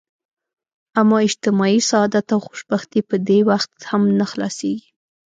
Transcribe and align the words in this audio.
اما 0.99 1.17
اجتماعي 1.25 1.77
سعادت 1.89 2.27
او 2.35 2.39
خوشبختي 2.47 2.99
په 3.09 3.15
دې 3.27 3.39
وخت 3.49 3.71
هم 3.89 4.03
نه 4.19 4.25
حلاصیږي. 4.31 4.89